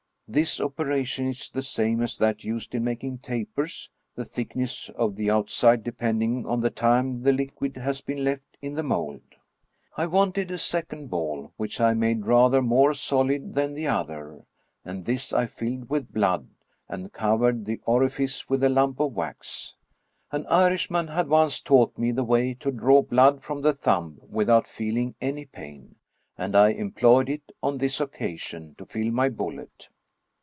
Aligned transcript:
This 0.33 0.61
operation 0.61 1.27
is 1.27 1.49
the 1.49 1.61
same 1.61 2.01
as 2.01 2.17
that 2.17 2.45
used 2.45 2.73
in 2.73 2.85
making 2.85 3.17
tapers, 3.17 3.89
the 4.15 4.23
thickness 4.23 4.87
of 4.95 5.17
the 5.17 5.29
outside 5.29 5.83
depending 5.83 6.45
on 6.45 6.61
the 6.61 6.69
time 6.69 7.23
the 7.23 7.33
liquid 7.33 7.75
has 7.75 7.99
been 7.99 8.23
left 8.23 8.57
in 8.61 8.75
the 8.75 8.81
mold. 8.81 9.19
I 9.97 10.05
wanted 10.07 10.49
a 10.49 10.57
second 10.57 11.09
ball, 11.09 11.51
which 11.57 11.81
I 11.81 11.93
made 11.95 12.25
rather 12.27 12.61
more 12.61 12.93
solid 12.93 13.55
than 13.55 13.73
the 13.73 13.87
other; 13.87 14.45
and 14.85 15.03
this 15.03 15.33
I 15.33 15.47
filled 15.47 15.89
with 15.89 16.13
blood, 16.13 16.47
and 16.87 17.11
covered 17.11 17.65
the 17.65 17.81
orifice 17.85 18.49
with 18.49 18.63
a 18.63 18.69
lump 18.69 19.01
of 19.01 19.11
wax. 19.11 19.75
An 20.31 20.45
Irishman 20.47 21.07
had 21.09 21.27
once 21.27 21.59
taught 21.59 21.97
me 21.97 22.13
the 22.13 22.23
way 22.23 22.53
to 22.53 22.71
draw 22.71 23.01
blood 23.01 23.43
from 23.43 23.63
the 23.63 23.73
thimib 23.73 24.19
without 24.29 24.65
feeling 24.65 25.13
any 25.19 25.43
pain, 25.43 25.97
and 26.37 26.55
I 26.55 26.69
employed 26.69 27.27
it 27.29 27.51
on 27.61 27.79
this 27.79 27.99
occasion 27.99 28.75
to 28.77 28.85
fill 28.85 29.11
my 29.11 29.27
bullet. 29.27 29.89